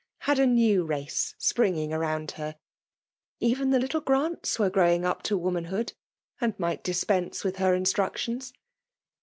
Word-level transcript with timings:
had 0.21 0.39
a 0.39 0.47
new 0.47 0.83
race 0.83 1.35
springing 1.37 1.93
around 1.93 2.31
her; 2.31 2.55
even 3.39 3.69
the 3.69 3.77
little 3.77 4.01
Grants 4.01 4.57
were 4.57 4.67
growing 4.67 5.05
up 5.05 5.21
to 5.21 5.37
woman* 5.37 5.65
Jbood, 5.67 5.93
and 6.41 6.57
might 6.59 6.83
dispense 6.83 7.43
with 7.43 7.57
her 7.57 7.77
instruc 7.77 8.17
tions. 8.17 8.51